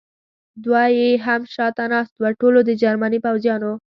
[0.63, 3.73] دوه یې هم شاته ناست و، ټولو د جرمني پوځیانو.